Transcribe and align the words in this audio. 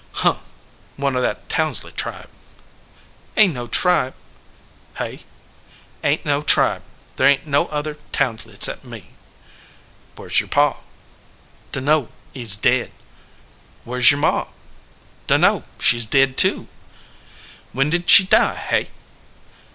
"Huh! 0.13 0.39
one 0.97 1.15
of 1.15 1.21
that 1.21 1.47
Townsley 1.47 1.91
tribe." 1.91 2.27
"Ain 3.37 3.51
t 3.51 3.53
no 3.53 3.67
tribe." 3.67 4.15
"Hey?" 4.97 5.25
"Ain 6.03 6.17
t 6.17 6.23
no 6.25 6.41
tribe. 6.41 6.81
There 7.17 7.27
ain 7.27 7.41
t 7.43 7.43
no 7.51 7.67
other 7.67 7.99
Townsley 8.11 8.57
cept 8.59 8.83
me." 8.83 9.11
"Where 10.15 10.27
s 10.27 10.39
your 10.39 10.49
pa?" 10.49 10.69
no 10.71 10.71
THE 11.73 11.81
FLOWERING 11.81 12.05
BUSH 12.05 12.07
"Dunno. 12.07 12.09
He 12.33 12.41
s 12.41 12.55
dead." 12.55 12.91
"Where 13.83 13.99
s 13.99 14.09
your 14.09 14.19
ma?" 14.21 14.47
"Dunno. 15.27 15.65
She 15.79 15.97
s 15.97 16.05
dead, 16.07 16.35
too." 16.35 16.67
"When 17.71 17.91
did 17.91 18.09
she 18.09 18.23
die, 18.25 18.55
hey?" 18.55 18.89